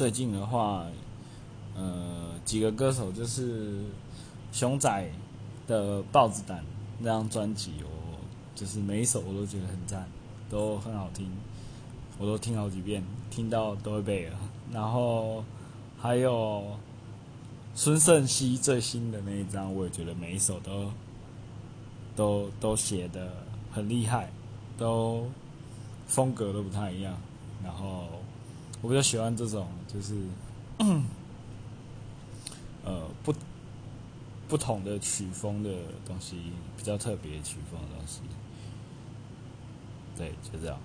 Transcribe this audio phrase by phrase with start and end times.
[0.00, 0.86] 最近的话，
[1.76, 3.84] 呃，几个歌手就是
[4.50, 5.10] 熊仔
[5.68, 6.58] 的《豹子胆》
[7.00, 8.16] 那张专辑，我
[8.54, 10.08] 就是每一首我都觉得很赞，
[10.48, 11.30] 都很好听，
[12.18, 14.38] 我都听好几遍，听到都会背了。
[14.72, 15.44] 然后
[15.98, 16.64] 还有
[17.74, 20.90] 孙盛熙最新的那一张，我也觉得每一首都
[22.16, 23.30] 都都写的
[23.70, 24.32] 很厉害，
[24.78, 25.28] 都
[26.06, 27.14] 风格都不太一样。
[27.62, 28.06] 然后
[28.82, 30.14] 我比较喜欢这种，就是
[32.82, 33.34] 呃不
[34.48, 35.70] 不同的曲风的
[36.06, 38.20] 东西，比较特别曲风的东西。
[40.16, 40.78] 对，就这样。